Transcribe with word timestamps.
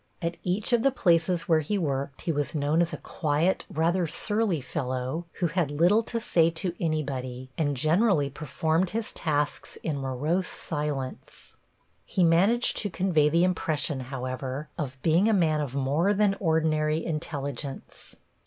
At 0.19 0.37
each 0.43 0.73
of 0.73 0.81
the 0.81 0.89
places 0.89 1.43
where 1.47 1.59
he 1.59 1.77
worked 1.77 2.21
he 2.21 2.31
was 2.31 2.55
known 2.55 2.81
as 2.81 2.91
a 2.91 2.97
quiet, 2.97 3.65
rather 3.69 4.07
surly 4.07 4.59
fellow, 4.59 5.25
who 5.33 5.45
had 5.45 5.69
little 5.69 6.01
to 6.01 6.19
say 6.19 6.49
to 6.49 6.73
anybody, 6.83 7.51
and 7.55 7.77
generally 7.77 8.27
performed 8.27 8.89
his 8.89 9.13
tasks 9.13 9.77
in 9.83 9.99
morose 9.99 10.47
silence. 10.47 11.55
He 12.03 12.23
managed 12.23 12.77
to 12.77 12.89
convey 12.89 13.29
the 13.29 13.43
impression, 13.43 13.99
however, 13.99 14.69
of 14.75 14.99
being 15.03 15.27
a 15.27 15.33
man 15.33 15.61
of 15.61 15.75
more 15.75 16.15
than 16.15 16.35
ordinary 16.39 17.05
intelligence. 17.05 18.15